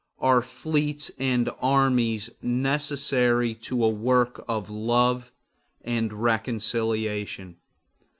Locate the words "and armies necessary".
1.19-3.53